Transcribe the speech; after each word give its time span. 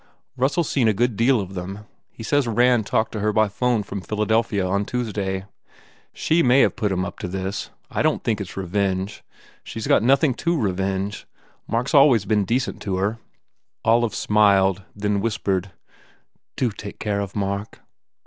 Russell 0.35 0.61
s 0.61 0.67
seen 0.69 0.87
a 0.87 0.95
good 0.95 1.15
deal 1.15 1.39
of 1.39 1.53
them. 1.53 1.85
He 2.09 2.23
says 2.23 2.47
Rand 2.47 2.87
talked 2.87 3.11
to 3.11 3.19
her 3.19 3.31
by 3.31 3.47
phone 3.47 3.83
from 3.83 4.01
Philadelphia 4.01 4.65
on 4.65 4.83
Tuesday. 4.83 5.45
She 6.11 6.41
may 6.41 6.61
have 6.61 6.75
put 6.75 6.91
him 6.91 7.05
up 7.05 7.19
to 7.19 7.27
this. 7.27 7.69
I 7.91 8.01
don 8.01 8.15
t 8.17 8.21
think 8.23 8.41
it 8.41 8.47
s 8.49 8.57
revenge. 8.57 9.23
She 9.63 9.77
s 9.79 9.85
got 9.85 10.01
nothing 10.01 10.33
to 10.33 10.59
revenge. 10.59 11.27
Mark 11.67 11.85
s 11.85 11.93
always 11.93 12.25
been 12.25 12.45
decent 12.45 12.81
to 12.81 12.95
her. 12.95 13.11
n 13.11 13.17
Olive 13.85 14.15
smiled 14.15 14.81
and 14.95 15.03
then 15.03 15.21
whispered, 15.21 15.67
u 15.67 15.71
Do 16.55 16.71
take 16.71 16.97
care 16.97 17.19
of 17.21 17.35
Mark." 17.35 17.81